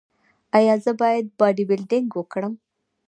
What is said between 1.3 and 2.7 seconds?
باډي بلډینګ وکړم؟